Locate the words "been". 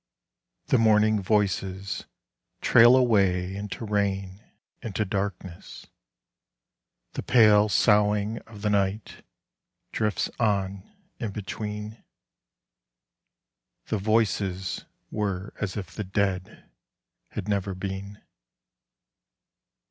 17.75-18.23